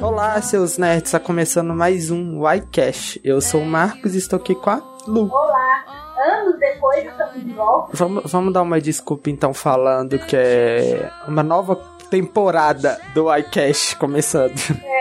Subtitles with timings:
[0.00, 3.18] Olá, seus nerds, está começando mais um YCash.
[3.24, 5.28] Eu sou o Marcos e estou aqui com a Lu.
[5.28, 5.84] Olá,
[6.24, 7.90] anos depois estamos de volta.
[7.94, 11.74] Vamos, vamos dar uma desculpa então falando que é uma nova
[12.08, 14.54] temporada do iCash começando.
[14.84, 14.86] É,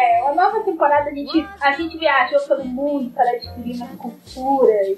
[0.42, 4.98] nova temporada a gente, a gente viajou pelo mundo para adquirir uma cultura e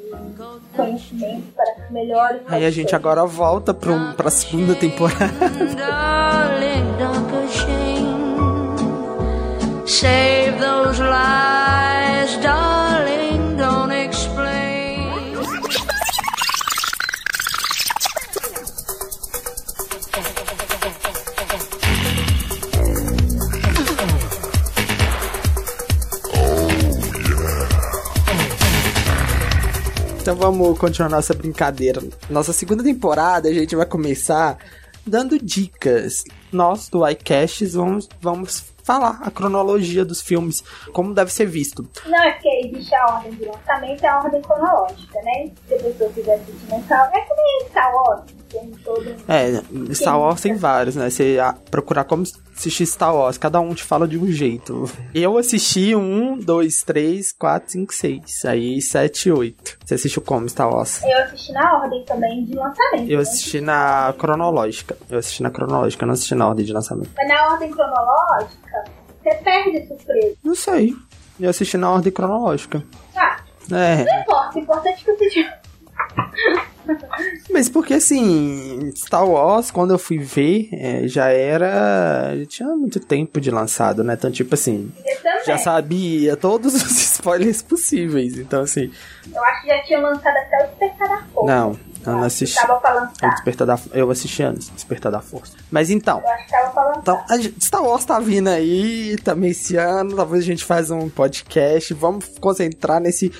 [0.75, 2.41] conhecimento para melhores.
[2.47, 5.33] Aí a gente agora volta para um, a segunda temporada.
[9.85, 12.82] Save those lies, darling,
[30.23, 32.01] Então vamos continuar nossa brincadeira.
[32.29, 34.57] Nossa segunda temporada a gente vai começar
[35.05, 36.23] dando dicas.
[36.49, 41.85] Nós do iCasts vamos, vamos falar a cronologia dos filmes, como deve ser visto.
[42.05, 45.51] Não, é porque existe a ordem de lançamento e a ordem cronológica, né?
[45.67, 48.42] Se a pessoa quiser assistir mental, é que nem Star Wars.
[49.27, 49.61] É,
[49.93, 51.09] Star Wars tem vários, né?
[51.09, 51.37] Você
[51.69, 52.23] procurar como
[52.55, 54.89] assistir Star Wars, cada um te fala de um jeito.
[55.13, 58.45] Eu assisti um, dois, três, quatro, cinco, seis.
[58.45, 59.77] Aí sete, oito.
[59.83, 61.01] Você assistiu como Star Wars?
[61.03, 63.09] Eu assisti na ordem também de lançamento.
[63.09, 63.23] Eu né?
[63.23, 64.97] assisti na cronológica.
[65.09, 67.09] Eu assisti na cronológica, não assisti na ordem de lançamento.
[67.15, 68.83] Mas na ordem cronológica,
[69.21, 70.35] você perde surpresa.
[70.43, 70.93] Não sei.
[71.39, 72.83] Eu assisti na ordem cronológica.
[73.15, 73.37] Ah.
[73.71, 74.03] É.
[74.03, 75.53] Não importa, o importante é que você.
[77.49, 82.33] Mas porque assim, Star Wars, quando eu fui ver, é, já era.
[82.39, 84.13] Já tinha muito tempo de lançado, né?
[84.13, 84.91] Então, tipo assim.
[85.45, 88.37] Já sabia todos os spoilers possíveis.
[88.37, 88.91] Então, assim.
[89.33, 91.55] Eu acho que já tinha lançado até o Despertar da Força.
[91.55, 92.55] Não, eu não assisti.
[92.55, 93.27] Tava pra lançar.
[93.27, 95.53] O Despertar da Eu assisti antes, Despertar da Força.
[95.71, 96.19] Mas então.
[96.19, 96.99] Eu acho que tava pra lançar.
[97.01, 100.15] Então, a Star Wars tá vindo aí, também esse ano.
[100.15, 101.93] Talvez a gente faça um podcast.
[101.93, 103.31] Vamos concentrar nesse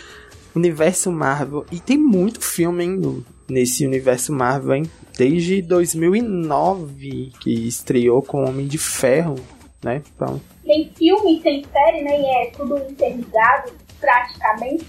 [0.56, 1.66] universo Marvel.
[1.72, 4.84] E tem muito filme, hein, nesse universo Marvel, hein?
[5.18, 9.36] Desde 2009, que estreou com Homem de Ferro,
[9.84, 10.02] né?
[10.16, 10.42] Então...
[10.64, 12.22] Tem filme, tem série, né?
[12.22, 14.86] E é tudo interligado, praticamente.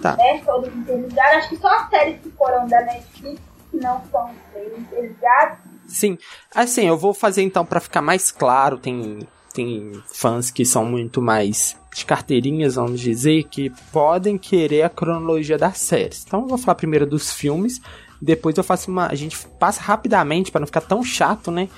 [0.00, 0.16] Tá.
[0.16, 0.42] Né?
[0.44, 1.36] Todos interligados.
[1.36, 3.40] Acho que só as séries que foram da Netflix
[3.72, 4.30] não são
[4.76, 5.58] interligadas.
[5.86, 6.18] Sim.
[6.54, 9.20] Assim, eu vou fazer então para ficar mais claro, tem
[9.52, 15.58] tem fãs que são muito mais de carteirinhas, vamos dizer, que podem querer a cronologia
[15.58, 16.24] das séries.
[16.26, 17.80] Então eu vou falar primeiro dos filmes,
[18.20, 19.06] depois eu faço uma.
[19.06, 21.68] A gente passa rapidamente para não ficar tão chato, né?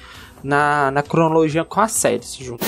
[0.43, 2.65] Na, na cronologia com as séries junto.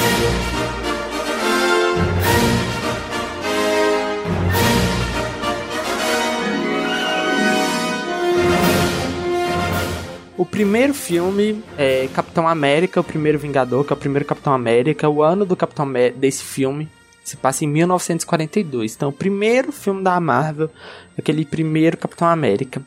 [10.39, 15.09] O primeiro filme é Capitão América, o primeiro Vingador, que é o primeiro Capitão América.
[15.09, 16.89] O ano do Capitão América, desse filme
[17.27, 18.95] se passa em 1942.
[18.95, 20.71] Então, o primeiro filme da Marvel,
[21.19, 22.81] aquele primeiro Capitão América.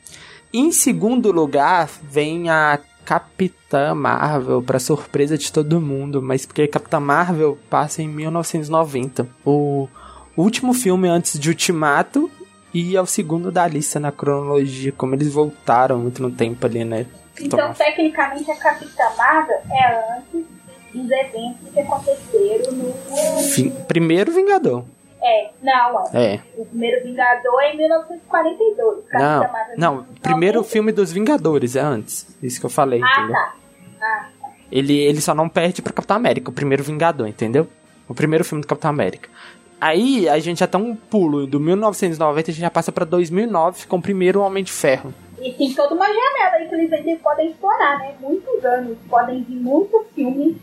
[0.54, 7.00] Em segundo lugar, vem a Capitã Marvel, para surpresa de todo mundo, mas porque Capitã
[7.00, 9.28] Marvel passa em 1990.
[9.44, 9.90] O
[10.38, 12.32] último filme antes de Ultimato
[12.74, 16.86] e é o segundo da lista na cronologia, como eles voltaram muito no tempo ali,
[16.86, 17.06] né?
[17.42, 20.59] Então, tecnicamente, a Capitã Marvel é antes
[20.94, 22.94] dos eventos que aconteceram no.
[23.44, 24.84] Fim, primeiro Vingador.
[25.22, 26.40] É, não, é.
[26.58, 29.06] O primeiro Vingador é em 1942.
[29.06, 32.28] Capitã não, Marvel não, primeiro filme dos Vingadores é antes.
[32.42, 33.34] Isso que eu falei, ah, entendeu?
[33.34, 33.56] Tá.
[34.02, 34.50] Ah, tá.
[34.72, 37.68] Ele, ele só não perde pra Capitão América, o primeiro Vingador, entendeu?
[38.08, 39.30] O primeiro filme do Capitão América.
[39.82, 43.88] Aí a gente já tá um pulo do 1990 a gente já passa pra 2009
[43.88, 45.14] com o primeiro Homem de Ferro.
[45.42, 48.14] E tem toda uma janela aí que eles podem explorar, né?
[48.20, 50.58] Muitos anos, podem vir muitos filmes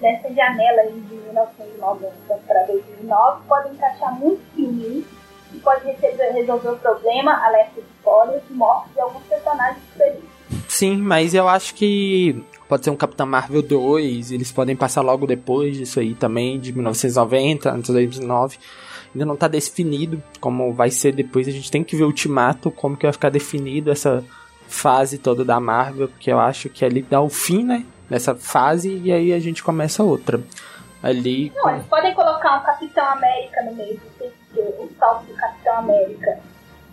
[0.00, 2.12] nessa janela aí de 1990
[2.46, 5.04] para 2009, podem encaixar muitos filmes
[5.52, 10.24] e pode receber, resolver o problema, alerta de spoilers, morte de alguns personagens diferentes.
[10.68, 15.26] Sim, mas eu acho que pode ser um Capitão Marvel 2, eles podem passar logo
[15.26, 18.58] depois disso aí também, de 1990, antes de 2009
[19.14, 21.46] ainda não tá definido como vai ser depois.
[21.46, 24.24] A gente tem que ver o Ultimato, como que vai ficar definido essa
[24.66, 27.84] fase toda da Marvel, porque eu acho que ali dá o fim, né?
[28.08, 30.40] Nessa fase, e aí a gente começa outra.
[31.02, 31.52] Ali.
[31.54, 34.00] Não, eles podem colocar um Capitão América no meio,
[34.56, 36.38] o salto do Capitão América.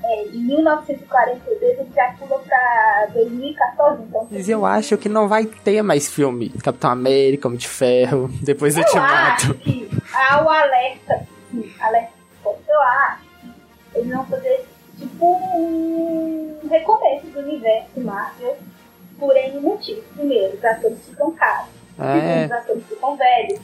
[0.03, 4.27] É, de 1942 ele já pula pra 2014, então.
[4.31, 8.75] Mas eu acho que não vai ter mais filme Capitão América, Homem de Ferro, depois
[8.75, 9.51] do Ultimato.
[9.51, 13.31] Acho que há o alerta assim, alerta eu acho
[13.95, 14.65] eles vão fazer
[14.97, 18.57] tipo um recomeço do universo Marvel
[19.21, 20.03] por N motivos.
[20.15, 21.69] Primeiro, os atores ficam caros.
[21.99, 22.45] É.
[22.45, 23.59] Os atores ficam velhos.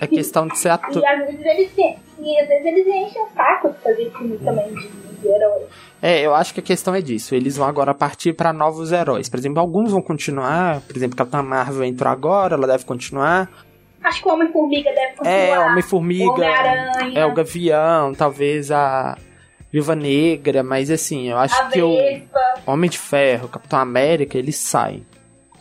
[0.00, 1.02] É questão de ser ator.
[1.02, 4.72] E às vezes eles, e às vezes eles enchem o saco de fazer filme também
[4.72, 5.66] de, de herói.
[6.00, 7.34] É, eu acho que a questão é disso.
[7.34, 9.28] Eles vão agora partir pra novos heróis.
[9.28, 10.80] Por exemplo, alguns vão continuar.
[10.82, 13.50] Por exemplo, Capitã Marvel entrou agora, ela deve continuar.
[14.04, 15.32] Acho que o Homem-Formiga deve continuar.
[15.36, 16.30] É, O Homem-Formiga.
[16.32, 17.18] Homem-Aranha.
[17.18, 19.16] É o Gavião, talvez a
[19.72, 22.51] Viúva Negra, mas assim, eu acho A que o Vespa.
[22.66, 25.04] Homem de Ferro, Capitão América, eles saem.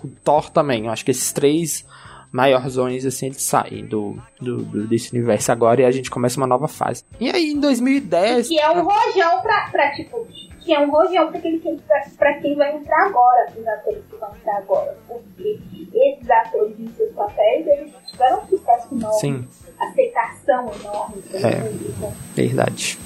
[0.03, 1.85] O Thor também, eu acho que esses três
[2.31, 6.47] maiorzões, assim, eles saem do, do, do- desse universo agora e a gente começa uma
[6.47, 7.03] nova fase.
[7.19, 8.47] E aí, em 2010...
[8.47, 10.25] Que é um rojão pra, pra tipo.
[10.61, 14.15] Que é um rojão pra quem, pra, pra quem vai entrar agora, os atores que
[14.15, 14.95] vão entrar agora.
[15.07, 15.59] Porque
[15.93, 19.19] esses atores em seus papéis, eles tiveram um sucesso enorme.
[19.19, 19.47] Sim,
[19.79, 21.61] Aceitação enorme É.
[21.61, 22.13] público.
[22.35, 22.97] verdade.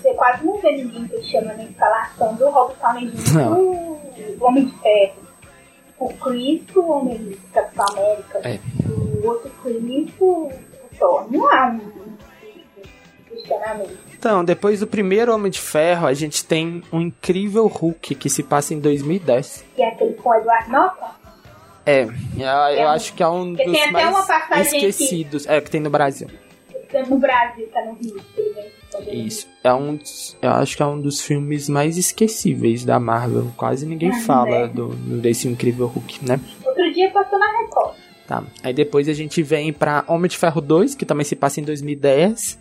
[0.00, 3.34] Você quase não vê ninguém questionando a escalação do Robert Downey Jr.
[3.34, 3.60] Não.
[3.60, 4.00] o
[4.40, 5.14] Homem de Ferro.
[5.98, 8.38] O Chris, o Homem de Capitão América.
[8.48, 8.58] É.
[8.88, 10.50] O outro Chris, o
[10.98, 11.26] Thor.
[11.30, 11.80] Não há um
[13.28, 13.98] questionamento.
[14.18, 18.42] Então, depois do primeiro Homem de Ferro, a gente tem um incrível Hulk que se
[18.42, 19.64] passa em 2010.
[19.74, 21.10] Que é aquele com o Edward Norton.
[21.86, 22.10] É, eu,
[22.76, 25.46] eu acho que é um dos tem até mais uma passagem que- esquecidos.
[25.46, 26.28] É, que tem no Brasil.
[27.08, 28.20] No Brasil, tá no Rio.
[28.36, 28.79] ele vem fazer.
[29.10, 29.46] Isso.
[29.62, 33.50] É um dos, eu acho que é um dos filmes mais esquecíveis da Marvel.
[33.56, 34.68] Quase ninguém Ah, fala é.
[34.68, 36.40] do, do- desse incrível Hulk, né?
[36.64, 37.94] Outro dia passou na Record.
[38.26, 38.44] Tá.
[38.62, 41.64] Aí depois a gente vem pra Homem de Ferro 2, que também se passa em
[41.64, 42.58] 2010.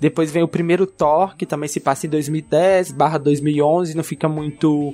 [0.00, 4.28] Depois vem o primeiro Thor, que também se passa em 2010, barra 2011, não fica
[4.28, 4.92] muito,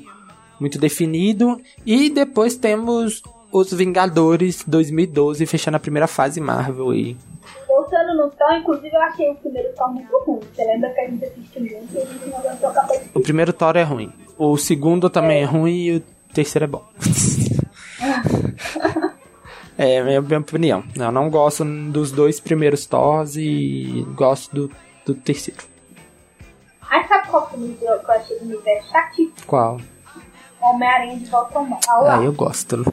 [0.61, 1.59] muito definido.
[1.87, 7.17] E depois temos os Vingadores 2012, fechando a primeira fase Marvel aí.
[7.91, 10.41] Voltando no Thor, inclusive eu achei o primeiro Thor muito ruim.
[10.55, 12.41] Você lembra que a gente assistiu junto e a gente não
[12.73, 14.13] capaz O primeiro Thor é ruim.
[14.39, 16.01] O segundo também é, ruim e o
[16.33, 16.85] terceiro é bom.
[19.77, 20.85] é, é a minha opinião.
[20.95, 24.71] Eu não gosto dos dois primeiros Thors e gosto do,
[25.05, 25.65] do terceiro.
[26.89, 29.35] Aí sabe qual filme que eu achei do universo chatíssimo?
[29.49, 29.81] Qual?
[30.61, 32.25] Homem-Aranha de volta ao ao Ah, lar.
[32.25, 32.85] eu gosto,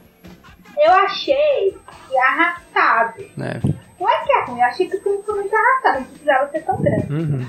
[0.75, 1.77] Eu achei
[2.09, 3.23] que arrastado.
[3.35, 3.61] né?
[3.99, 6.51] Não é que é ruim, eu achei que o filme foi muito arrastado, não precisava
[6.51, 7.13] ser tão grande.
[7.13, 7.45] Uhum.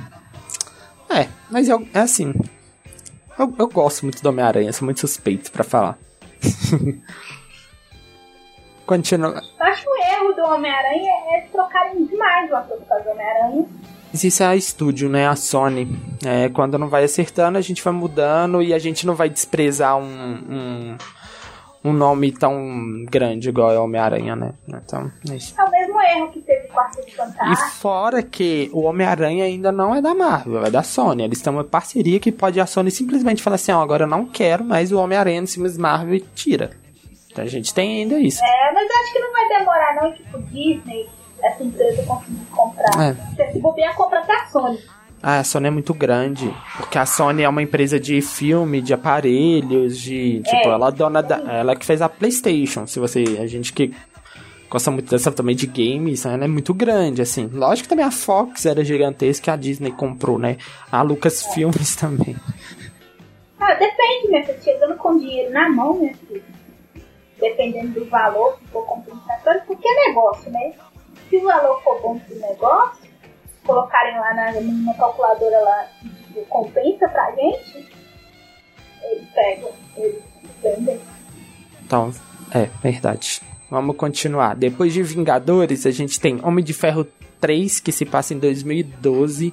[1.11, 2.35] É, mas eu, é assim.
[3.39, 5.99] Eu, eu gosto muito do Homem-Aranha, sou muito suspeito pra falar.
[8.87, 9.43] Continua.
[9.61, 13.11] Eu acho que o erro do Homem-Aranha é trocarem demais o ator que faz o
[13.11, 13.67] Homem-Aranha.
[14.11, 15.29] Mas Isso é a estúdio, né?
[15.29, 15.87] A Sony.
[16.25, 19.99] É, quando não vai acertando, a gente vai mudando e a gente não vai desprezar
[19.99, 20.97] um, um,
[21.85, 24.55] um nome tão grande igual é o Homem-Aranha, né?
[24.67, 25.55] Então, é isso.
[25.71, 27.71] Mesmo erro que teve o Quarteto E Fantástico.
[27.79, 31.23] fora que o Homem-Aranha ainda não é da Marvel, é da Sony.
[31.25, 34.25] Eles têm uma parceria que pode a Sony simplesmente falar assim: ó, agora eu não
[34.27, 36.71] quero mais o Homem-Aranha nos filmes Marvel e tira.
[37.31, 38.43] Então a gente tem ainda isso.
[38.43, 41.07] É, mas acho que não vai demorar não, tipo, Disney,
[41.43, 43.17] essa empresa conseguir comprar.
[43.39, 43.53] É.
[43.53, 44.79] Se bobear, compra até a Sony.
[45.23, 46.53] Ah, a Sony é muito grande.
[46.77, 50.41] Porque a Sony é uma empresa de filme, de aparelhos, de.
[50.45, 51.37] Tipo, É, ela é dona da.
[51.39, 52.87] Ela que fez a Playstation.
[52.87, 53.39] Se você.
[53.43, 53.93] A gente que
[54.69, 57.47] gosta muito dessa também de games, ela é muito grande, assim.
[57.47, 60.59] Lógico que também a Fox era gigantesca, a Disney comprou, né?
[60.91, 62.37] A Lucas Filmes também.
[63.59, 64.61] Ah, depende, minha filha.
[64.61, 66.43] Chegando com dinheiro na mão, minha filha.
[67.39, 70.73] Dependendo do valor, se for compensatório, porque é negócio, né?
[71.29, 73.09] Se o valor for bom pro negócio,
[73.65, 77.89] colocarem lá na, calculadora lá de compensa pra gente,
[79.03, 80.23] eles pegam, eles
[80.63, 81.01] vendem.
[81.85, 82.13] Então,
[82.53, 83.41] é, verdade.
[83.71, 84.55] Vamos continuar.
[84.57, 87.07] Depois de Vingadores, a gente tem Homem de Ferro
[87.41, 89.53] 3, que se passa em 2012.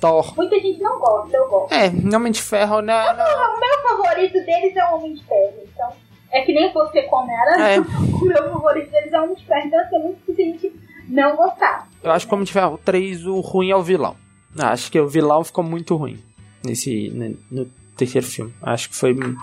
[0.00, 0.34] Thor.
[0.36, 1.72] Muita gente não gosta, eu gosto.
[1.72, 1.86] É,
[2.16, 2.94] Homem de Ferro, né?
[3.12, 5.92] O meu favorito deles é o Homem de Ferro, então.
[6.30, 7.80] É que nem você com Homem-Aranha, É.
[7.80, 10.72] o meu favorito deles é o Homem de Ferro, então assim, muita gente
[11.08, 11.88] não gostar.
[12.02, 14.16] Eu acho que Homem de Ferro 3, o ruim é o vilão.
[14.58, 16.22] Acho que o vilão ficou muito ruim
[16.64, 18.52] nesse ne- no terceiro filme.
[18.62, 19.36] Acho que foi mu-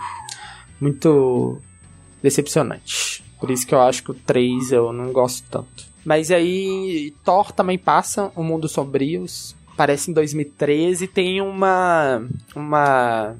[0.80, 1.58] muito
[2.22, 3.21] decepcionante.
[3.42, 5.84] Por isso que eu acho que o 3 eu não gosto tanto.
[6.04, 12.22] Mas aí Thor também passa, O Mundo Sombrios, parece em 2013, tem uma
[12.54, 13.34] uma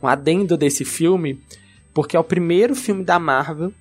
[0.00, 1.42] um adendo desse filme,
[1.92, 3.72] porque é o primeiro filme da Marvel.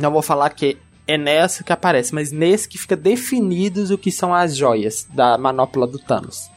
[0.00, 4.10] Não vou falar que é nessa que aparece, mas nesse que fica definidos o que
[4.10, 6.50] são as joias da manopla do Thanos.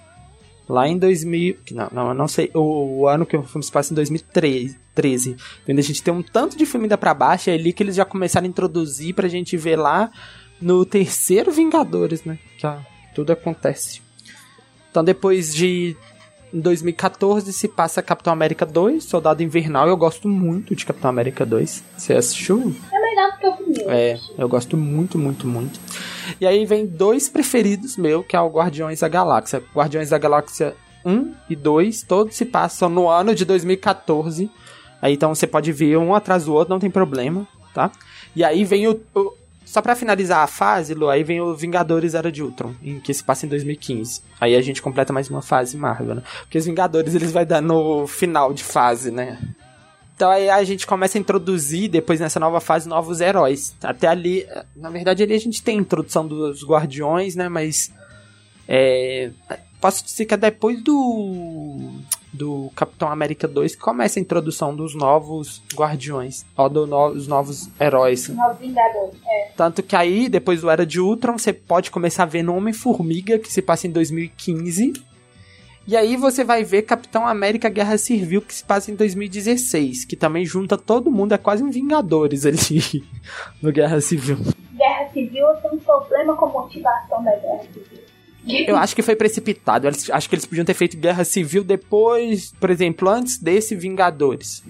[0.68, 1.58] Lá em 2000.
[1.66, 2.50] que Não, não, não sei.
[2.54, 4.78] O, o ano que o filme se passa em 2013.
[4.96, 7.84] 13, Quando a gente tem um tanto de filme ainda pra baixo, é ali que
[7.84, 10.10] eles já começaram a introduzir pra gente ver lá
[10.60, 12.40] no terceiro Vingadores, né?
[13.10, 14.02] Que tudo acontece.
[14.90, 15.96] Então depois de.
[16.54, 19.90] Em 2014 se passa Capitão América 2, Soldado Invernal.
[19.90, 21.84] Eu gosto muito de Capitão América 2.
[21.98, 22.74] Você assistiu?
[23.40, 23.82] Que.
[23.88, 25.80] É, eu gosto muito, muito, muito.
[26.40, 29.64] E aí vem dois preferidos meu, que é o Guardiões da Galáxia.
[29.74, 34.50] Guardiões da Galáxia 1 e 2, todos se passam no ano de 2014.
[35.02, 37.92] Aí então você pode ver um atrás do outro, não tem problema, tá?
[38.36, 39.34] E aí vem o, o
[39.66, 43.14] só para finalizar a fase, Lu, aí vem o Vingadores Era de Ultron, em que
[43.14, 44.22] se passa em 2015.
[44.40, 46.24] Aí a gente completa mais uma fase Marvel, né?
[46.42, 49.40] Porque os Vingadores eles vai dar no final de fase, né?
[50.16, 53.76] Então aí a gente começa a introduzir, depois nessa nova fase, novos heróis.
[53.84, 57.50] Até ali, na verdade, ali a gente tem a introdução dos Guardiões, né?
[57.50, 57.92] Mas.
[58.68, 59.32] É,
[59.80, 61.92] posso dizer que é depois do.
[62.32, 66.46] Do Capitão América 2 que começa a introdução dos novos Guardiões.
[66.58, 68.28] Ou dos no, novos heróis.
[68.28, 69.52] Novos Vingadores, é.
[69.56, 73.40] Tanto que aí, depois do Era de Ultron, você pode começar a ver no Homem-Formiga,
[73.40, 74.94] que se passa em 2015
[75.88, 80.16] e aí você vai ver Capitão América Guerra Civil, que se passa em 2016, que
[80.16, 83.04] também junta todo mundo, é quase um Vingadores ali
[83.62, 84.38] no Guerra Civil.
[84.74, 88.06] Guerra Civil tem um problema com motivação da Guerra Civil.
[88.68, 89.88] Eu acho que foi precipitado.
[89.88, 94.64] Eu acho que eles podiam ter feito Guerra Civil depois, por exemplo, antes desse Vingadores.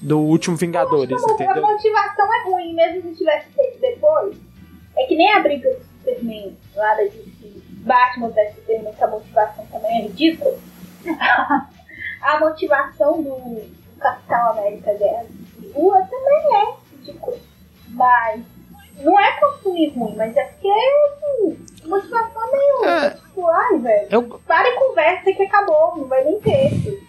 [0.00, 1.66] Do último Vingadores, Poxa, entendeu?
[1.66, 4.36] A motivação é ruim, mesmo se tivesse feito depois.
[4.96, 7.31] É que nem a briga do Superman lá da DC
[7.82, 10.58] Batman vs Superman, que a motivação também é ridícula.
[12.22, 13.62] a motivação do
[13.98, 15.24] Capitão América Guerra
[15.54, 17.36] Civil também é ridícula.
[17.88, 18.42] Mas
[19.00, 22.84] não é que eu fui ruim, mas é porque assim, a motivação é meio.
[22.84, 24.08] É, tipo, ai, velho.
[24.10, 24.40] Eu...
[24.46, 27.02] Para e conversa que acabou, não vai nem ter.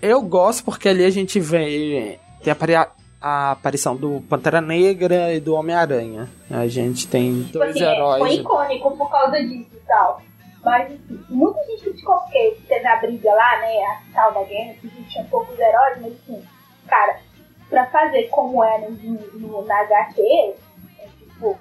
[0.00, 2.18] Eu gosto porque ali a gente vê.
[2.42, 2.88] Tem a,
[3.20, 6.28] a aparição do Pantera Negra e do Homem-Aranha.
[6.50, 8.18] A gente tem tipo dois assim, heróis.
[8.18, 10.22] Foi icônico por causa disso e tal.
[10.64, 13.82] Mas assim, muita gente criticou porque teve a briga lá, né?
[13.84, 16.42] A tal da guerra, que tinha poucos heróis, mas assim,
[16.86, 17.20] cara,
[17.68, 21.58] pra fazer como era no, no, na HQ, é tipo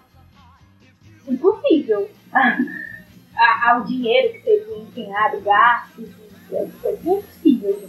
[1.27, 2.09] impossível.
[3.67, 6.09] Ao dinheiro que seria empenhado, gastos,
[6.51, 7.87] é, é impossível.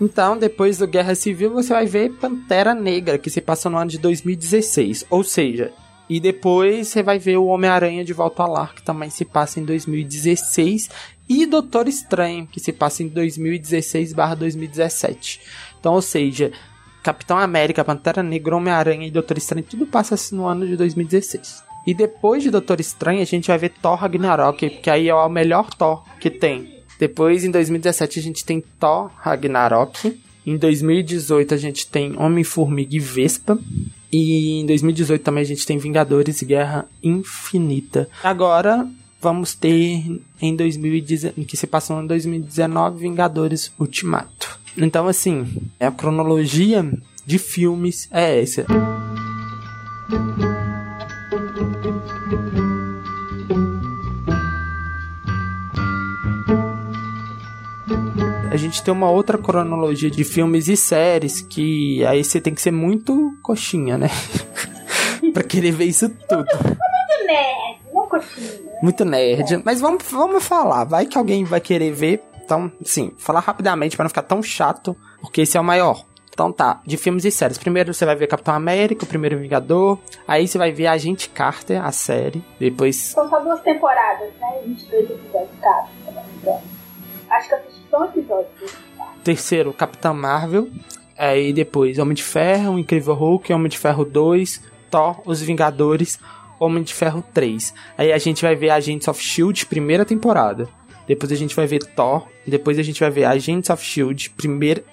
[0.00, 3.90] Então, depois do Guerra Civil, você vai ver Pantera Negra, que se passa no ano
[3.90, 5.06] de 2016.
[5.08, 5.72] Ou seja,
[6.08, 9.58] e depois você vai ver o Homem-Aranha de Volta ao Lar, que também se passa
[9.58, 10.90] em 2016.
[11.28, 15.40] E Doutor Estranho, que se passa em 2016/2017.
[15.80, 16.52] Então, ou seja,
[17.02, 21.64] Capitão América, Pantera Negra, Homem-Aranha e Doutor Estranho, tudo passa no ano de 2016.
[21.86, 25.28] E depois de Doutor Estranho, a gente vai ver Thor Ragnarok, que aí é o
[25.28, 26.75] melhor Thor que tem.
[26.98, 30.18] Depois, em 2017, a gente tem Thor Ragnarok.
[30.46, 33.58] Em 2018, a gente tem Homem-Formiga e Vespa.
[34.12, 38.08] E em 2018 também a gente tem Vingadores Guerra Infinita.
[38.22, 38.88] Agora,
[39.20, 44.58] vamos ter em 2019, que se passou em 2019, Vingadores Ultimato.
[44.76, 45.46] Então, assim,
[45.80, 46.88] a cronologia
[47.24, 48.66] de filmes é essa.
[58.56, 62.62] A gente tem uma outra cronologia de filmes e séries que aí você tem que
[62.62, 64.08] ser muito coxinha, né?
[65.34, 66.46] pra querer ver isso tudo.
[66.64, 68.60] Muito nerd, não coxinha.
[68.82, 69.54] Muito nerd.
[69.54, 69.62] É.
[69.62, 70.84] Mas vamos, vamos falar.
[70.84, 72.22] Vai que alguém vai querer ver.
[72.42, 76.02] Então, sim, falar rapidamente para não ficar tão chato, porque esse é o maior.
[76.32, 77.58] Então tá, de filmes e séries.
[77.58, 79.98] Primeiro você vai ver Capitão América, o primeiro Vingador.
[80.26, 82.42] Aí você vai ver Agente Carter, a série.
[82.58, 82.96] Depois.
[82.96, 84.62] São só duas temporadas, né?
[84.64, 85.88] 22 episódios cada.
[87.30, 88.48] Acho que eu só um episódio.
[89.24, 90.70] Terceiro, Capitã Marvel.
[91.18, 96.18] Aí depois Homem de Ferro, Incrível Hulk, Homem de Ferro 2, Thor, Os Vingadores,
[96.60, 97.74] Homem de Ferro 3.
[97.96, 100.68] Aí a gente vai ver Agents of Shield, primeira temporada.
[101.06, 102.26] Depois a gente vai ver Thor.
[102.46, 104.84] Depois a gente vai ver Agents of Shield, primeira.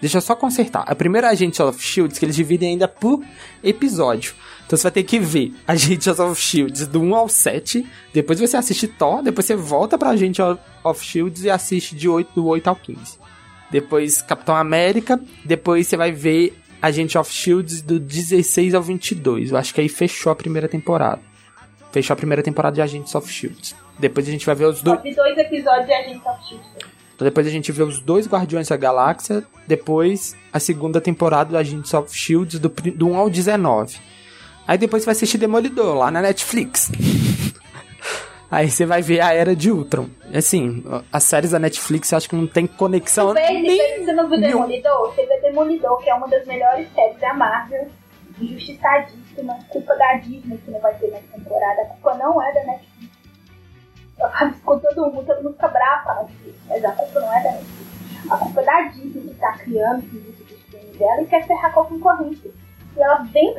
[0.00, 0.84] Deixa eu só consertar.
[0.86, 3.22] A primeira Agents of Shield que eles dividem ainda por
[3.62, 4.34] episódio.
[4.72, 7.86] Então você vai ter que ver Agents of Shields do 1 ao 7.
[8.10, 9.22] Depois você assiste Thor.
[9.22, 13.18] Depois você volta pra Agents of Shields e assiste de 8, do 8 ao 15.
[13.70, 15.20] Depois Capitão América.
[15.44, 19.50] Depois você vai ver Agents of Shields do 16 ao 22.
[19.50, 21.20] Eu acho que aí fechou a primeira temporada.
[21.92, 23.76] Fechou a primeira temporada de Agents of Shields.
[23.98, 25.02] Depois a gente vai ver os dois.
[25.02, 26.68] dois episódios de Agents of Shields.
[27.14, 29.44] Então depois a gente vê os dois Guardiões da Galáxia.
[29.66, 34.12] Depois a segunda temporada do Agents of Shields do, do 1 ao 19.
[34.72, 36.90] Aí depois você vai assistir Demolidor lá na Netflix.
[38.50, 40.08] Aí você vai ver a Era de Ultron.
[40.34, 43.34] Assim, as séries da Netflix eu acho que não tem conexão.
[43.34, 44.02] Vê, nem...
[44.02, 45.14] Você não viu Demolidor?
[45.14, 47.86] Você vê Demolidor, que é uma das melhores séries da Marvel.
[48.40, 49.58] Injustiçadíssima.
[49.68, 51.82] Culpa da Disney que não vai ter mais temporada.
[51.82, 53.12] A culpa não é da Netflix.
[54.18, 56.58] Eu falo com todo mundo, todo mundo fica bravo Netflix.
[56.66, 58.30] Mas a culpa não é da Netflix.
[58.30, 60.10] A culpa é da Disney que tá criando os
[60.70, 62.61] filmes dela e quer ferrar com a concorrente.
[62.96, 63.54] E ela vem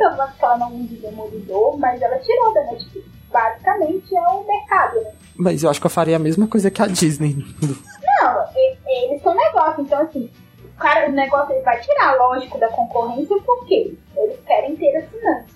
[0.60, 3.08] não usa Demolidor, mas ela tirou da Netflix.
[3.32, 5.12] Basicamente é o mercado, né?
[5.36, 7.36] Mas eu acho que eu faria a mesma coisa que a Disney.
[7.62, 8.46] Não,
[8.88, 10.30] eles são negócio, então assim,
[10.64, 13.96] o cara, o negócio ele vai tirar, lógico, da concorrência, por quê?
[14.16, 15.54] Eles querem ter assinante.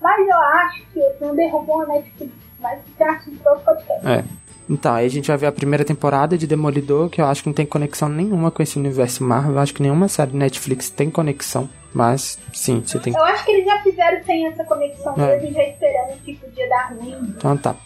[0.00, 4.06] Mas eu acho que eles não derrubam a Netflix, mas já acho que podcast.
[4.06, 4.24] É.
[4.68, 7.48] Então, aí a gente vai ver a primeira temporada de Demolidor, que eu acho que
[7.48, 9.52] não tem conexão nenhuma com esse universo Marvel.
[9.52, 11.68] Eu acho que nenhuma série Netflix tem conexão.
[11.94, 15.38] Mas, sim, você tem Eu acho que eles já fizeram sem essa conexão é.
[15.38, 17.34] mesmo, já esperando que podia dar ruim.
[17.36, 17.76] Então tá.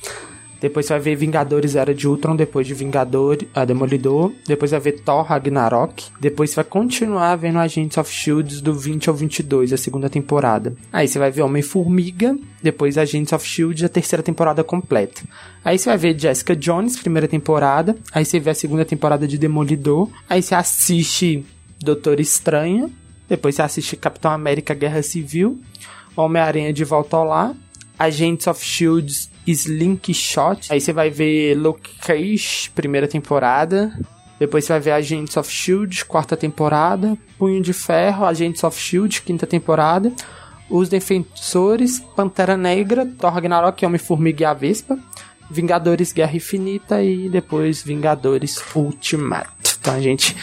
[0.60, 4.32] Depois você vai ver Vingadores Era de Ultron, depois de Vingador, a Demolidor.
[4.46, 6.06] Depois vai ver Thor Ragnarok.
[6.18, 10.74] Depois você vai continuar vendo Agents of Shields do 20 ao 22, a segunda temporada.
[10.92, 15.22] Aí você vai ver Homem-Formiga, depois Agents of Shield, a terceira temporada completa.
[15.64, 17.94] Aí você vai ver Jessica Jones, primeira temporada.
[18.12, 20.08] Aí você vê a segunda temporada de Demolidor.
[20.28, 21.44] Aí você assiste
[21.80, 22.90] Doutor Estranha.
[23.28, 25.60] Depois você assiste Capitão América Guerra Civil.
[26.16, 27.54] Homem-Aranha de Volta ao Lar.
[27.98, 30.72] Agents of Shields Slink Shot.
[30.72, 33.92] Aí você vai ver Luke Cage, primeira temporada.
[34.38, 37.16] Depois você vai ver Agents of Shield, quarta temporada.
[37.38, 40.12] Punho de Ferro, Agents of Shield, quinta temporada.
[40.68, 44.98] Os Defensores, Pantera Negra, Thor Ragnarok, Homem-Formiga e a Vespa.
[45.48, 49.78] Vingadores Guerra Infinita e depois Vingadores Ultimato.
[49.80, 50.36] Então, gente.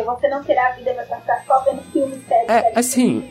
[0.00, 2.50] Seja, você não terá a vida, vai passar só vendo filmes, séries.
[2.50, 3.30] É, assim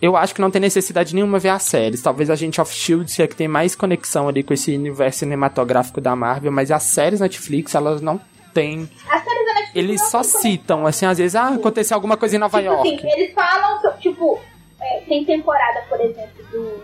[0.00, 2.02] eu acho que não tem necessidade nenhuma ver as séries.
[2.02, 6.00] Talvez a gente of Shield seja que tem mais conexão ali com esse universo cinematográfico
[6.00, 8.20] da Marvel, mas as séries Netflix, elas não
[8.52, 8.88] têm.
[9.08, 12.38] As séries da Netflix Eles só citam, assim, às vezes, ah, aconteceu alguma coisa em
[12.38, 12.94] Nova tipo York.
[12.94, 14.40] Assim, eles falam, tipo,
[14.80, 16.82] é, tem temporada, por exemplo, do,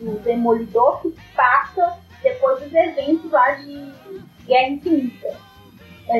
[0.00, 3.92] do Demolidor que passa depois dos eventos lá de
[4.46, 5.43] Guerra Infinita.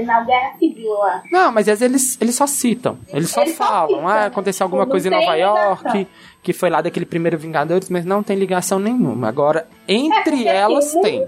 [0.02, 1.22] Na Guerra Civil lá.
[1.30, 2.98] Não, mas eles, eles só citam.
[3.08, 3.88] Eles só eles falam.
[3.88, 6.06] Só citam, ah, aconteceu alguma coisa em Nova York,
[6.42, 9.28] que foi lá daquele primeiro Vingadores, mas não tem ligação nenhuma.
[9.28, 11.26] Agora, entre é, elas assim, tem.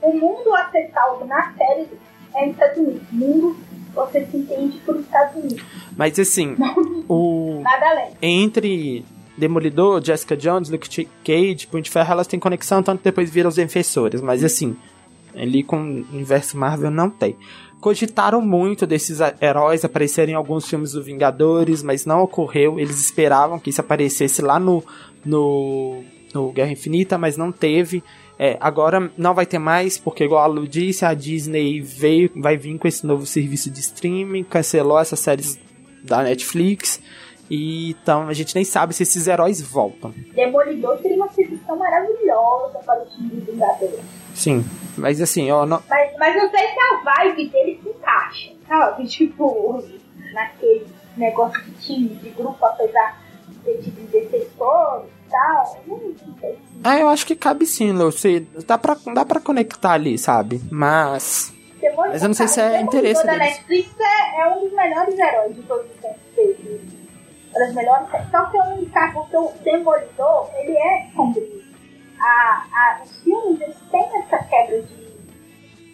[0.00, 1.86] O mundo acessível na série
[2.34, 3.02] é nos Estados Unidos.
[3.10, 3.56] O mundo
[3.94, 5.64] você se entende por Estados Unidos.
[5.96, 6.56] Mas assim,
[7.08, 7.60] o.
[7.62, 8.10] Nada além.
[8.20, 9.04] Entre
[9.36, 13.48] Demolidor, Jessica Jones, Luke Cage, Punho de Ferro, elas têm conexão, tanto que depois viram
[13.48, 14.20] os defensores.
[14.20, 14.76] Mas assim,
[15.34, 17.36] ali com o universo Marvel não tem.
[17.80, 22.78] Cogitaram muito desses heróis aparecerem em alguns filmes do Vingadores, mas não ocorreu.
[22.78, 24.84] Eles esperavam que isso aparecesse lá no,
[25.24, 28.02] no, no Guerra Infinita, mas não teve.
[28.38, 32.56] É, agora não vai ter mais, porque igual a Lu disse, a Disney veio, vai
[32.56, 35.58] vir com esse novo serviço de streaming, cancelou essas séries
[36.04, 37.00] da Netflix.
[37.50, 40.14] E, então a gente nem sabe se esses heróis voltam.
[40.34, 44.00] Demolidor seria uma solução maravilhosa para o time dos Vingadores.
[44.34, 44.64] Sim,
[44.96, 45.66] mas assim, ó.
[45.66, 45.82] Não...
[45.88, 49.06] Mas, mas não sei se a vibe dele se encaixa, sabe?
[49.06, 49.82] Tipo,
[50.32, 55.82] naquele negócio de time, de grupo, apesar de ter tido defensores e tal.
[55.86, 55.98] Não
[56.40, 56.62] sei se...
[56.84, 58.40] Ah, eu acho que cabe sim, Lucy.
[58.66, 60.60] Dá pra, dá pra conectar ali, sabe?
[60.70, 61.52] Mas.
[61.96, 63.38] Mas eu não sei se é interesse deles.
[63.38, 67.02] Netflix é, é um dos melhores heróis de todos os tempos
[67.52, 71.62] das melhores Só que eu encargo que o Demolidor, ele é sombrio.
[72.20, 75.02] A, a, os filmes, eles têm essa quebra de...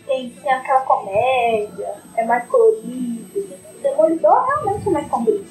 [0.07, 3.27] Tem, tem aquela comédia, é mais colorido.
[3.37, 5.45] O Demolidor realmente é mais sombrio.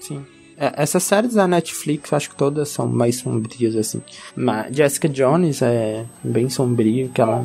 [0.00, 0.26] Sim.
[0.56, 4.02] É, essas séries da Netflix, acho que todas são mais sombrias, assim.
[4.34, 7.44] Mas Jessica Jones é bem sombrio, que ela...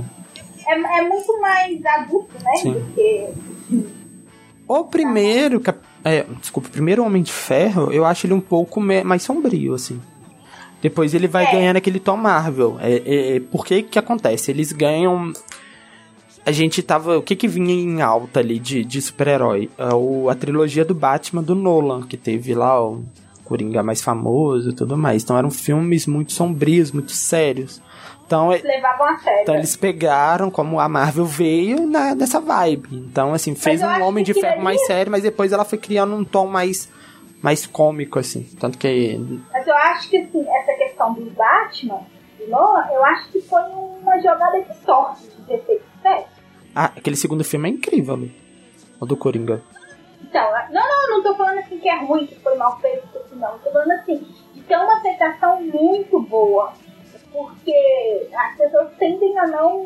[0.65, 2.55] É, é muito mais adulto, né?
[2.61, 2.73] Sim.
[2.73, 3.29] Do que...
[4.65, 5.61] O primeiro,
[6.05, 10.01] é, desculpa, o primeiro Homem de Ferro, eu acho ele um pouco mais sombrio, assim.
[10.81, 11.51] Depois ele vai é.
[11.51, 12.77] ganhando aquele tom Marvel.
[12.81, 14.51] É, é, é, por que que acontece?
[14.51, 15.31] Eles ganham...
[16.45, 17.17] A gente tava...
[17.17, 19.69] O que que vinha em alta ali de, de super-herói?
[19.77, 23.03] A, a trilogia do Batman do Nolan, que teve lá o
[23.43, 25.23] Coringa mais famoso e tudo mais.
[25.23, 27.81] Então eram filmes muito sombrios, muito sérios.
[28.25, 29.41] Então, eles levavam a sério.
[29.41, 32.87] Então eles pegaram como a Marvel veio na, nessa vibe.
[32.93, 36.23] Então, assim, fez um Homem de Ferro mais sério, mas depois ela foi criando um
[36.23, 36.87] tom mais,
[37.41, 38.47] mais cômico, assim.
[38.57, 39.19] Tanto que.
[39.61, 42.01] Mas eu acho que assim, essa questão do Batman,
[42.39, 46.41] do Nolan, eu acho que foi uma jogada de sorte de ter feito certo.
[46.75, 48.31] Ah, aquele segundo filme é incrível, Lu.
[48.99, 49.61] O do Coringa.
[50.19, 53.59] Então, não, não, não tô falando assim que é ruim, que foi mal feito, não.
[53.59, 56.73] Tô falando assim, de ter uma aceitação muito boa
[57.31, 59.85] porque as pessoas tendem a não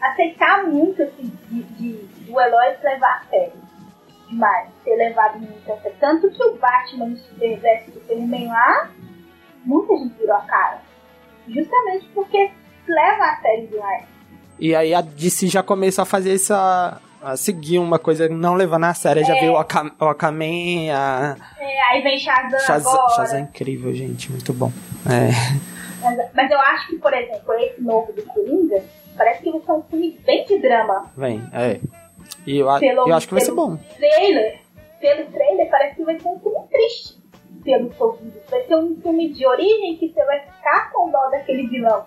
[0.00, 1.92] aceitar muito assim, de, de,
[2.26, 3.63] do Eloy levar a sério
[4.28, 5.96] demais, ser levado muito a sério.
[6.00, 8.90] Tanto que o Batman no Super Superman lá,
[9.64, 10.82] muita gente virou a cara.
[11.48, 12.50] Justamente porque
[12.88, 14.04] leva a sério demais.
[14.58, 18.84] E aí a DC já começou a fazer essa a seguir uma coisa não levando
[18.84, 19.22] a sério.
[19.22, 19.24] É.
[19.24, 21.36] Já viu o, Akamen, a...
[21.58, 23.14] É, aí vem Shazam, Shazam agora.
[23.14, 24.70] Shazam é incrível, gente, muito bom.
[25.06, 25.30] É.
[26.02, 28.84] Mas, mas, eu acho que, por exemplo, esse novo do Coringa,
[29.16, 31.10] parece que vai ser um filme bem de drama.
[31.16, 31.80] Vem, é.
[32.46, 33.76] E eu, pelo, eu acho que vai ser bom.
[33.96, 34.60] Trailer,
[35.00, 37.24] pelo trailer, parece que vai ser um filme triste.
[37.62, 38.42] Pelos ouvidos.
[38.50, 42.04] Vai ser um filme de origem que você vai ficar com dó daquele vilão.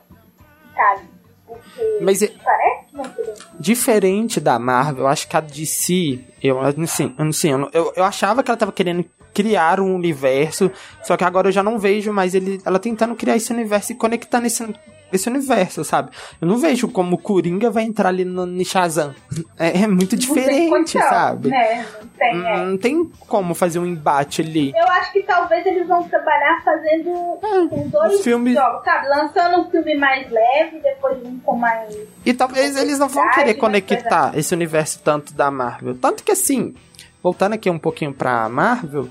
[1.47, 3.43] Porque Mas é, parece.
[3.59, 8.03] Diferente da Marvel, eu acho que a DC, eu, assim, eu, assim, eu, eu, eu
[8.03, 10.71] achava que ela tava querendo criar um universo,
[11.03, 13.95] só que agora eu já não vejo mais ele, ela tentando criar esse universo e
[13.95, 14.63] conectar nesse
[15.11, 16.11] esse universo, sabe?
[16.41, 19.13] Eu não vejo como o Coringa vai entrar ali no, no Shazam.
[19.59, 21.51] É, é muito diferente, sabe?
[21.51, 22.65] É, não tem, é.
[22.65, 24.71] Não tem como fazer um embate ali.
[24.75, 28.53] Eu acho que talvez eles vão trabalhar fazendo é, com dois filmes...
[28.53, 29.07] jogos, sabe?
[29.07, 31.97] Lançando um filme mais leve, depois um com mais.
[32.23, 35.95] E talvez eles não vão querer conectar esse universo tanto da Marvel.
[35.95, 36.75] Tanto que assim,
[37.23, 39.09] voltando aqui um pouquinho pra Marvel,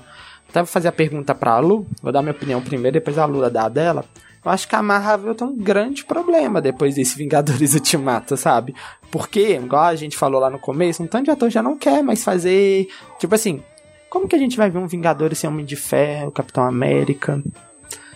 [0.49, 3.47] até vou fazer a pergunta pra Lu, vou dar minha opinião primeiro, depois a Lu
[3.49, 4.05] dá a dela.
[4.47, 8.73] Eu acho que a Marvel tem um grande problema depois desse Vingadores Ultimato, sabe?
[9.11, 12.01] Porque, igual a gente falou lá no começo, um tanto de ator já não quer
[12.01, 12.87] mais fazer.
[13.19, 13.61] Tipo assim,
[14.09, 17.43] como que a gente vai ver um Vingadores sem Homem de Ferro, Capitão América?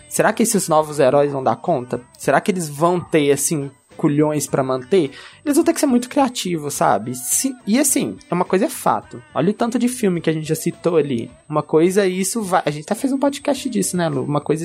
[0.08, 2.00] Será que esses novos heróis vão dar conta?
[2.16, 5.10] Será que eles vão ter, assim, culhões para manter?
[5.44, 7.12] Eles vão ter que ser muito criativos, sabe?
[7.66, 9.22] e assim, é uma coisa é fato.
[9.34, 11.30] Olha o tanto de filme que a gente já citou ali.
[11.46, 12.62] Uma coisa, isso vai.
[12.64, 14.22] A gente até fez um podcast disso, né, Lu?
[14.22, 14.64] Uma coisa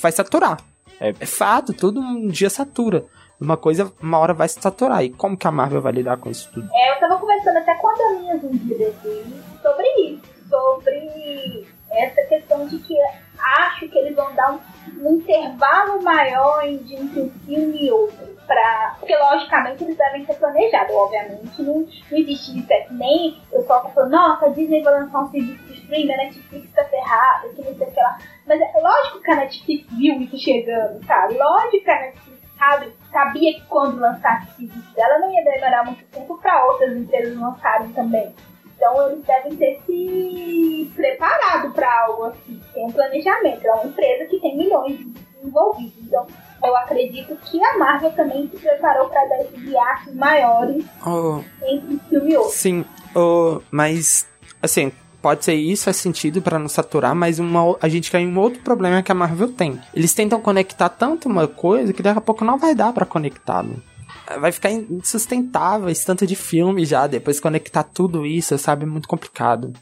[0.00, 0.69] vai saturar.
[1.00, 3.06] É, é fato, todo um dia satura.
[3.40, 5.02] Uma coisa, uma hora vai se saturar.
[5.02, 6.68] E como que a Marvel vai lidar com isso tudo?
[6.74, 9.24] É, eu tava conversando até com a Daninha um dia desse
[9.62, 10.22] sobre isso.
[10.50, 12.94] Sobre essa questão de que
[13.58, 14.60] acho que eles vão dar um,
[15.08, 18.30] um intervalo maior entre um filme e outro.
[18.46, 21.62] Pra, porque logicamente eles devem ser planejados, obviamente.
[21.62, 25.30] Não, não existe isso, é nem eu só falando, nossa, a Disney vai lançar um
[25.30, 28.18] serviço de streaming, a Netflix tá ferrada, que não sei o que lá.
[28.50, 31.38] Mas é lógico que a Netflix viu isso chegando, sabe?
[31.38, 35.84] Lógico que a Netflix sabe, sabia que quando lançasse o serviço dela não ia demorar
[35.84, 38.34] muito tempo para outras empresas lançarem também.
[38.74, 43.64] Então eles devem ter se preparado para algo assim, tem um planejamento.
[43.64, 44.98] É uma empresa que tem milhões
[45.44, 46.02] envolvidos.
[46.02, 46.26] Então
[46.64, 52.00] eu acredito que a Marvel também se preparou para dar esses hiatos maiores oh, entre
[52.08, 52.52] filme e outro.
[52.52, 52.84] Sim,
[53.14, 54.28] oh, mas
[54.60, 54.90] assim,
[55.22, 58.38] Pode ser isso, faz sentido para não saturar, mas uma, a gente cai em um
[58.38, 59.78] outro problema que a Marvel tem.
[59.94, 63.82] Eles tentam conectar tanto uma coisa que daqui a pouco não vai dar para conectá-lo.
[64.40, 68.84] Vai ficar insustentável esse tanto de filme já, depois conectar tudo isso, sabe?
[68.84, 69.72] É muito complicado.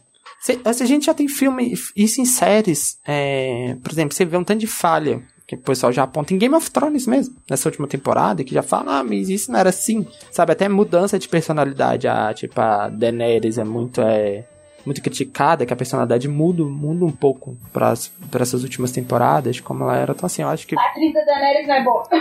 [0.40, 4.44] Se, a gente já tem filme, isso em séries, é, por exemplo, você vê um
[4.44, 7.88] tanto de falha que o pessoal já aponta em Game of Thrones mesmo, nessa última
[7.88, 10.53] temporada, que já fala, ah, mas isso não era assim, sabe?
[10.53, 14.44] Até mudança de personalidade, a, tipo, a Daenerys é muito, é,
[14.88, 17.92] muito criticada, que a personalidade muda, muda um pouco para
[18.40, 20.12] essas últimas temporadas, como ela era.
[20.12, 20.77] Então, assim, eu acho que.
[20.77, 22.09] A atriz da Daenerys não é boa.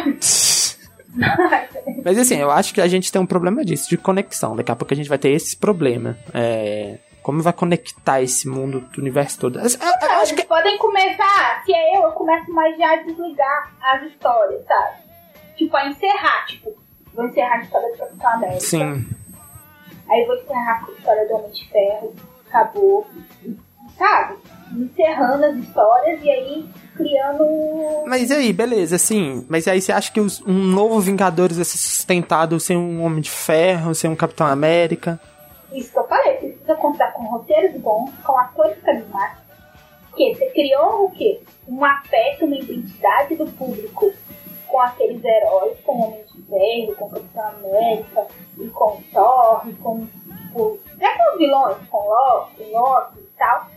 [2.04, 4.56] Mas assim, eu acho que a gente tem um problema disso, de conexão.
[4.56, 6.18] Daqui a pouco a gente vai ter esse problema.
[6.34, 9.60] É, como vai conectar esse mundo do universo todo?
[9.60, 10.44] Eu, eu acho que...
[10.44, 14.98] podem começar, se é eu, eu começo mais já a desligar as histórias, sabe?
[15.56, 16.76] Tipo, a encerrar, tipo,
[17.14, 18.60] vou encerrar a história do Capitão América.
[18.60, 19.08] Sim.
[20.10, 22.14] Aí vou encerrar a história do Homem de Ferro
[22.48, 23.06] acabou,
[23.98, 24.36] sabe?
[24.72, 28.04] Encerrando as histórias e aí criando.
[28.06, 29.46] Mas aí, beleza, assim.
[29.48, 33.22] Mas aí você acha que os, um novo Vingadores vai ser sustentado sem um Homem
[33.22, 35.20] de Ferro, sem um Capitão América?
[35.72, 39.48] Isso que eu falei, precisa contar com roteiros bons, com atores carismáticos.
[40.10, 41.42] Porque você criou o quê?
[41.68, 44.12] Um afeto, uma identidade do público
[44.68, 48.28] com aqueles heróis, com o Homem de Ferro, com o Capitão América,
[48.60, 50.08] e com o Thor, e com
[50.48, 53.68] tipo, já com os vilões, com Loki, Loki e tal.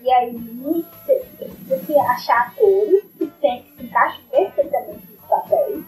[0.00, 1.26] E aí você
[1.66, 5.84] precisa achar atores que, tem, que se encaixam perfeitamente nos papéis.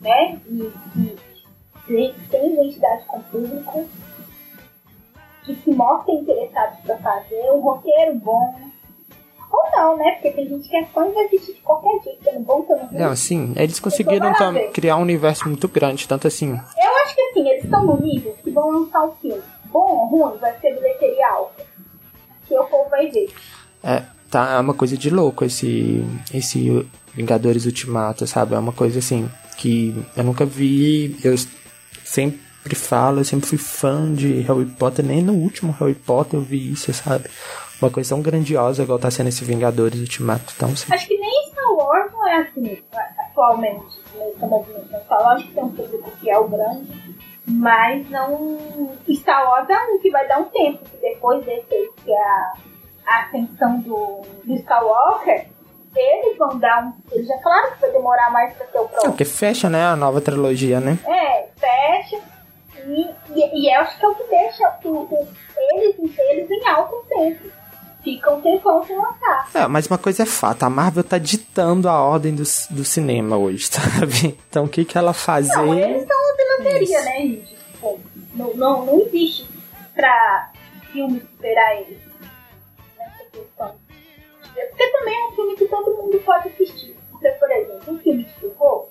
[0.00, 0.40] Né?
[0.46, 0.72] E
[1.86, 3.88] que tem identidade com o público.
[5.44, 8.70] Que se mostrem interessados para fazer, um roteiro bom,
[9.50, 10.12] ou não, né?
[10.12, 12.84] Porque tem gente que é fã e vai assistir de qualquer jeito, sendo bom, sendo
[12.86, 12.98] ruim.
[12.98, 13.52] Não, sim.
[13.56, 14.32] Eles conseguiram
[14.72, 16.52] criar um universo muito grande, tanto assim.
[16.52, 19.42] Eu acho que assim, eles estão no nível que vão lançar o filme.
[19.66, 21.64] Bom ou ruim, vai ser bilheteria alta.
[22.46, 23.28] Que o povo vai ver.
[23.82, 28.54] É, tá, é uma coisa de louco esse, esse Vingadores Ultimato, sabe?
[28.54, 31.34] É uma coisa assim, que eu nunca vi, eu
[32.04, 36.42] sempre falo, eu sempre fui fã de Harry Potter, nem no último Harry Potter eu
[36.42, 37.28] vi isso, sabe?
[37.80, 40.52] uma coisa tão grandiosa igual tá sendo esse Vingadores Ultimato.
[40.54, 40.92] Então, sim.
[40.92, 42.78] Acho que nem Star Wars não é assim
[43.30, 45.18] atualmente, nessa movimentação.
[45.18, 47.16] Lógico que tem um público fiel grande,
[47.46, 48.58] Mas não.
[49.78, 52.52] É um que vai dar um tempo, que depois desse que é a,
[53.06, 55.46] a ascensão do, do Skywalker,
[55.96, 56.92] eles vão dar um.
[57.12, 59.12] Eles já falaram que vai demorar mais pra ter o É, próximo.
[59.12, 60.98] porque fecha, né, a nova trilogia, né?
[61.06, 62.20] É, fecha.
[62.86, 65.28] E, e, e eu acho que é o que deixa o, o-
[65.74, 67.50] eles, eles em alto tempo.
[68.02, 69.48] Ficam um tempão sem lançar.
[69.54, 73.36] É, mas uma coisa é fato, a Marvel tá ditando a ordem do, do cinema
[73.36, 74.38] hoje, sabe?
[74.48, 75.54] Então o que que ela fazer...
[75.56, 77.04] Não, eles uma bilateria, Isso.
[77.04, 77.56] né, gente?
[77.72, 78.00] Tipo,
[78.34, 79.46] não, não, não existe
[79.94, 80.50] pra
[80.92, 81.98] filme superar eles.
[82.98, 83.74] Nessa questão.
[84.42, 86.96] Porque também é um filme que todo mundo pode assistir.
[87.10, 88.88] Porque, por exemplo, um filme de terror,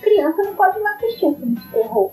[0.00, 2.12] criança não pode mais assistir um filme de terror.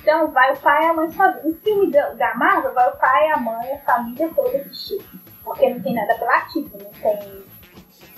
[0.00, 1.44] Então vai o pai e a mãe sozinhos.
[1.44, 5.04] Um filme da, da Marvel, vai o pai, a mãe, a família toda assistir.
[5.44, 7.44] Porque não tem nada apelativo, não tem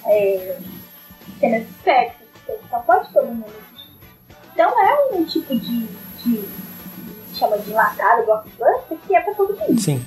[0.07, 0.59] é,
[1.39, 3.93] cenas de sexo, então pode todo mundo assistir.
[4.53, 6.49] Então é um tipo de, de,
[7.35, 9.81] chama de enlatado, blockbuster, que é pra todo mundo.
[9.81, 10.05] Sim.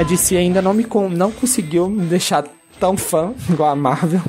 [0.00, 2.44] A DC ainda não me não conseguiu me deixar
[2.78, 4.20] tão fã igual a Marvel,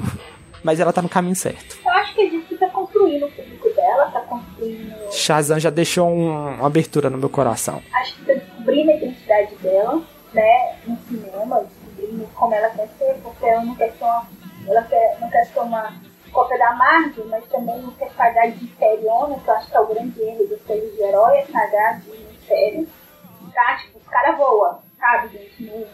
[0.63, 1.77] mas ela tá no caminho certo.
[1.85, 4.93] Eu acho que a gente tá construindo o público dela, tá construindo.
[5.13, 7.81] Shazam já deixou um- uma abertura no meu coração.
[7.93, 10.01] Acho que tá descobrindo a identidade dela,
[10.33, 10.75] né?
[10.85, 14.27] No cinema, descobrindo como ela quer ser, porque ela não quer ser uma.
[14.67, 15.93] Ela quer, não quer ser uma
[16.33, 19.79] cópia da Marvel, mas também não quer pagar de seriona, que eu acho que é
[19.79, 22.11] o grande erro dos filmes de herói, é pagar de
[22.45, 22.87] sério.
[23.53, 23.75] Tá?
[23.77, 25.63] Tipo, os caras voam, sabe, gente?
[25.63, 25.85] Não,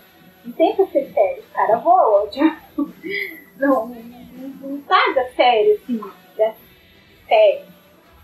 [0.46, 2.30] não tenta ser sério, os caras voam.
[2.30, 2.94] Tipo,
[3.58, 6.02] não, não, não, não paga sério, assim,
[6.38, 6.54] né?
[7.28, 7.66] sério.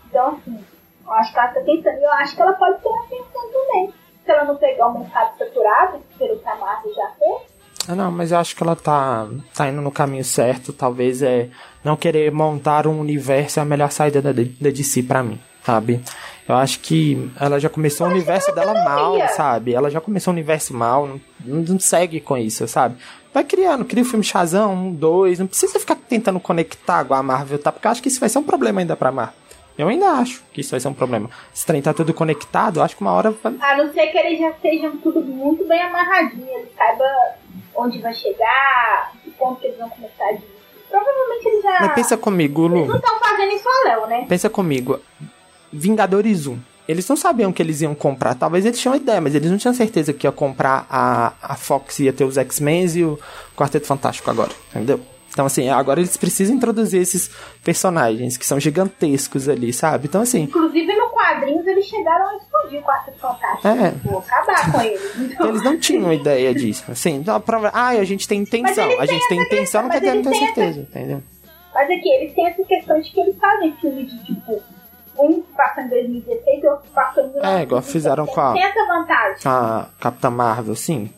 [0.06, 0.64] Então, assim,
[1.04, 3.50] eu acho que ela tá tentando, e eu acho que ela pode ter uma atenção
[3.52, 3.94] também.
[4.24, 7.42] Se ela não pegar o mercado saturado, pelo que a Marvel já fez,
[7.88, 10.72] Ah, não, mas eu acho que ela tá, tá indo no caminho certo.
[10.72, 11.50] Talvez é
[11.84, 16.00] não querer montar um universo é a melhor saída da, da DC pra mim, sabe?
[16.46, 19.72] Eu acho que ela já começou o universo dela mal, sabe?
[19.72, 22.96] Ela já começou o universo mal, não, não segue com isso, sabe?
[23.32, 27.22] Vai criando, cria o filme Shazam, um, dois, não precisa ficar tentando conectar igual a
[27.22, 27.72] Marvel, tá?
[27.72, 29.34] Porque eu acho que isso vai ser um problema ainda pra Marvel.
[29.76, 31.28] Eu ainda acho que isso vai ser um problema.
[31.52, 33.54] Se trem tá tudo conectado, eu acho que uma hora vai...
[33.58, 37.06] a não ser que eles já estejam tudo muito bem amarradinho, eles saibam
[37.74, 40.36] onde vai chegar, o ponto que eles vão começar a.
[40.90, 41.80] Provavelmente eles já.
[41.80, 42.96] Mas pensa comigo, Eles não Lu.
[42.96, 44.26] estão fazendo isso ao Léo, né?
[44.28, 45.00] Pensa comigo.
[45.74, 46.58] Vingadores 1.
[46.86, 48.34] Eles não sabiam que eles iam comprar.
[48.34, 51.98] Talvez eles tinham ideia, mas eles não tinham certeza que ia comprar a, a Fox
[51.98, 53.18] ia ter os X-Men e o
[53.56, 54.52] Quarteto Fantástico agora.
[54.70, 55.00] Entendeu?
[55.32, 57.28] Então, assim, agora eles precisam introduzir esses
[57.64, 60.06] personagens que são gigantescos ali, sabe?
[60.06, 63.66] Então, assim, Inclusive no quadrinhos eles chegaram a explodir o Quarto Fantástico.
[63.66, 63.90] É.
[64.04, 65.00] Vou acabar com eles.
[65.34, 66.84] Então, eles não tinham ideia disso.
[66.88, 67.70] Assim, então, prova...
[67.74, 69.00] ah, a gente tem intenção.
[69.00, 71.22] A gente tem essa intenção, não quer dizer não tem certeza, entendeu?
[71.74, 74.62] Mas aqui, eles têm essa questão de que eles fazem filme de tipo.
[75.18, 77.60] Um passou em 2016 e outro passou em 1917.
[77.60, 79.36] É, igual fizeram com a- Tem essa vantagem.
[79.44, 81.10] A Capitã Marvel, sim.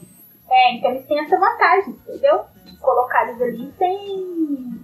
[0.50, 2.40] É, então eles têm essa vantagem, entendeu?
[2.64, 4.80] De colocar eles ali sem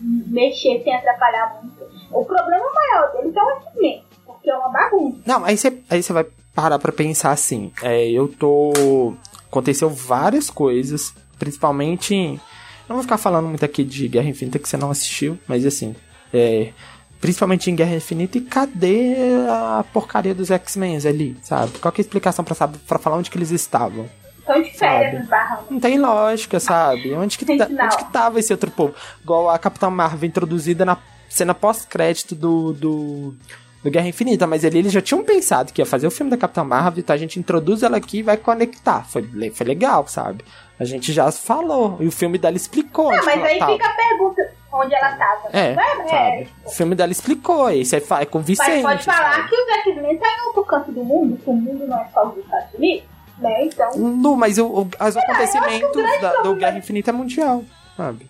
[0.00, 1.84] mexer, sem atrapalhar muito.
[2.12, 5.18] O problema maior deles é o X-Men, porque é uma bagunça.
[5.26, 7.72] Não, aí você aí você vai parar pra pensar assim.
[7.82, 9.14] É, eu tô.
[9.48, 12.40] Aconteceu várias coisas, principalmente.
[12.88, 15.94] Não vou ficar falando muito aqui de Guerra Infinita que você não assistiu, mas assim.
[16.32, 16.72] É,
[17.20, 19.14] principalmente em Guerra Infinita, e cadê
[19.48, 21.78] a porcaria dos X-Men ali, sabe?
[21.78, 24.08] Qual que é a explicação pra, saber, pra falar onde que eles estavam?
[24.38, 25.62] Estão de férias Sabe.
[25.70, 27.12] Não tem lógica, sabe?
[27.14, 28.94] Onde que, tá- onde que tava esse outro povo?
[29.22, 30.96] Igual a Capitã Marvel introduzida na
[31.28, 33.34] cena pós-crédito do, do,
[33.82, 36.36] do Guerra Infinita, mas ali eles já tinham pensado que ia fazer o filme da
[36.36, 39.04] Capitã Marvel, então a gente introduz ela aqui e vai conectar.
[39.08, 40.44] Foi, foi legal, sabe?
[40.78, 43.72] A gente já falou, e o filme dela explicou onde mas aí tava.
[43.72, 44.42] fica a pergunta
[44.76, 45.48] onde ela tava.
[45.52, 46.44] É, Vai, sabe?
[46.46, 48.82] tipo, O filme dela explicou, aí você fala, é com Mas Vicente.
[48.82, 49.48] pode falar sabe?
[49.48, 52.28] que os X-Men tá em outro canto do mundo, que o mundo não é só
[52.28, 53.04] os Estados Unidos,
[53.38, 53.64] né?
[53.64, 57.64] Então, Não, mas o, o- os o acontecimentos da- do Guerra Infinita é mundial,
[57.96, 58.28] sabe?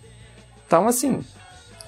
[0.67, 1.25] Então, assim,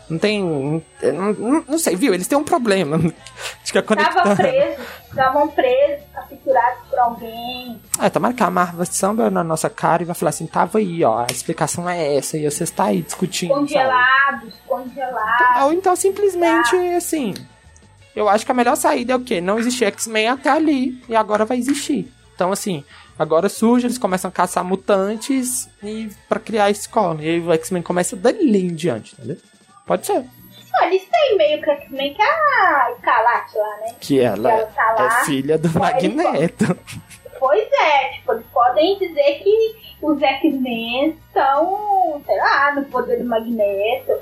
[0.09, 0.43] não tem.
[0.43, 2.15] Não, não- sei, viu?
[2.15, 2.97] Eles têm um problema.
[3.63, 4.37] Acho que a estavam conexão.
[4.37, 7.81] presos, estavam presos, capturados por alguém.
[8.01, 11.05] É, tomara que a Marvel samba na nossa cara e vai falar assim: tava aí,
[11.05, 13.51] ó, a explicação é essa, e você está aí discutindo.
[13.51, 13.61] sabe?
[13.67, 15.63] Congelados, congelados.
[15.65, 17.35] Ou então simplesmente assim.
[18.17, 19.41] Eu acho que a melhor saída é o quê?
[19.41, 21.01] Não existia X-Men até ali.
[21.09, 22.13] E agora vai existir.
[22.35, 22.83] Então, assim,
[23.17, 27.23] agora surge, eles começam a caçar mutantes e para criar a escola.
[27.23, 29.37] E aí o X-Men começa dali em diante, entendeu?
[29.89, 30.23] Pode ser.
[30.73, 33.95] Não, eles têm meio que X-Men que a Escalate lá, né?
[33.99, 35.21] Que ela, ela tá lá.
[35.21, 36.79] é filha do Magneto.
[37.39, 43.25] Pois é, tipo, eles podem dizer que os X-Men são, sei lá, no poder do
[43.25, 44.13] Magneto.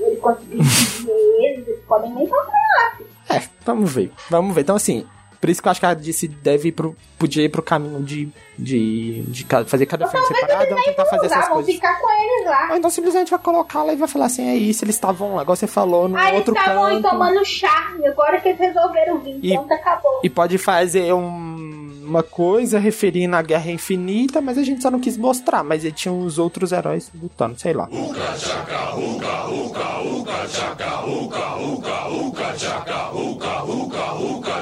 [0.00, 0.60] Ele conseguiu
[1.40, 2.98] eles, eles podem nem encontrar.
[3.28, 4.10] É, vamos ver.
[4.30, 4.62] Vamos ver.
[4.62, 5.06] Então, assim,
[5.42, 8.00] por isso que eu acho que a DC deve ir pro, podia ir pro caminho
[8.02, 8.28] de,
[8.58, 11.74] de, de fazer cada filme separado, ou tentar fazer essas coisas.
[11.74, 12.68] ficar com eles lá.
[12.70, 15.42] Ou então simplesmente vai colocar lá e vai falar assim, é isso, eles estavam lá,
[15.42, 17.10] igual você falou, no Aí eles outro estavam aí canto.
[17.10, 20.20] tomando chá, e agora que eles resolveram vir, E- pronto, acabou.
[20.22, 21.72] E pode fazer um-
[22.04, 25.62] uma coisa referindo à Guerra Infinita, mas a gente só não quis mostrar.
[25.64, 27.88] Mas ele tinha uns outros heróis lutando, sei lá.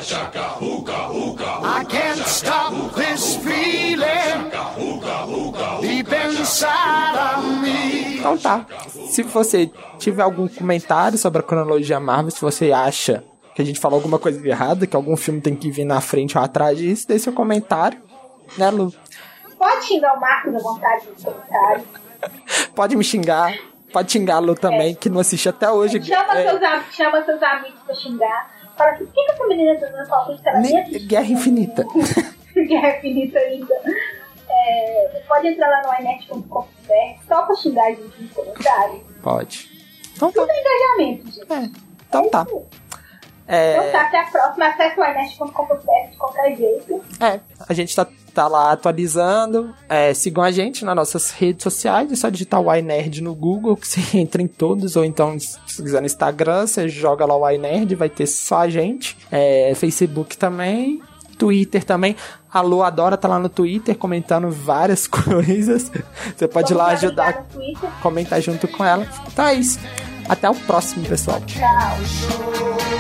[0.03, 4.51] I can't stop this feeling
[5.83, 8.19] deep inside of me.
[8.19, 8.65] Então tá.
[9.11, 13.23] Se você tiver algum comentário sobre a cronologia Marvel, se você acha
[13.55, 16.39] que a gente falou alguma coisa errada, que algum filme tem que vir na frente
[16.39, 18.01] ou atrás disso, deixe seu comentário.
[18.57, 18.93] Né, Lu?
[19.59, 21.87] Pode xingar o Marcos à vontade nos comentários.
[22.75, 23.55] Pode me xingar.
[23.93, 26.03] Pode xingar a Lu também, que não assiste até hoje.
[26.03, 28.60] Chama, É, seus, am- chama seus amigos pra xingar.
[28.81, 31.07] Fala assim, por que, que essa menina tá dando palpite pra nem- mim?
[31.07, 31.85] Guerra Infinita.
[32.57, 33.75] Guerra Infinita ainda.
[34.49, 39.03] É, você pode entrar lá no inet.com.br só pra xingar a gente nos comentários.
[39.23, 39.71] Pode.
[40.17, 40.41] Então tá.
[40.41, 41.53] Tudo é engajamento, gente.
[41.53, 41.71] É,
[42.09, 42.47] então tá.
[42.49, 42.65] Então
[43.53, 44.67] É, tá, até a próxima.
[44.69, 47.05] Acesse o inet.com.br de qualquer jeito.
[47.19, 49.75] é, a gente tá, tá lá atualizando.
[49.89, 52.13] É, sigam a gente nas nossas redes sociais.
[52.13, 54.95] É só digitar o iNerd no Google, que você entra em todos.
[54.95, 58.69] Ou então, se quiser no Instagram, você joga lá o iNerd, vai ter só a
[58.69, 59.19] gente.
[59.33, 61.03] É, Facebook também.
[61.37, 62.15] Twitter também.
[62.53, 65.91] A Lu adora tá lá no Twitter comentando várias coisas.
[66.37, 67.47] Você pode ir lá ajudar,
[68.01, 69.09] comentar junto com ela.
[69.27, 69.81] Então é isso.
[70.29, 71.41] Até o próximo, pessoal.
[71.61, 73.00] All